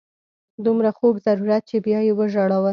[0.65, 2.67] دومره خوږ ضرورت چې بیا یې وژاړو.